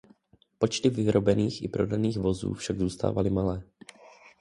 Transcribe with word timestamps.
Počty 0.57 0.89
vyrobených 0.89 1.61
i 1.63 1.67
prodaných 1.67 2.17
vozů 2.19 2.53
však 2.53 2.79
zůstávaly 2.79 3.29
malé. 3.29 3.63